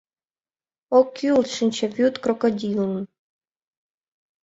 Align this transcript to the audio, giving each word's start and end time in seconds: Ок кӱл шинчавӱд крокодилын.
Ок 0.97 1.07
кӱл 1.17 1.39
шинчавӱд 1.55 2.15
крокодилын. 2.23 2.93